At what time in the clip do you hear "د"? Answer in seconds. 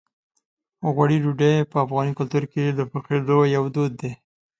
2.69-2.79